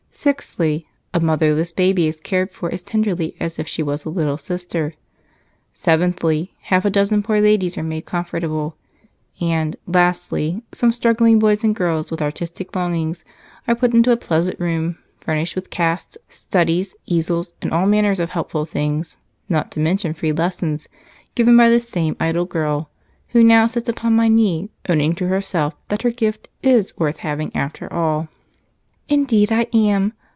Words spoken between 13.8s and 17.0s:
into a pleasant room furnished with casts, studies,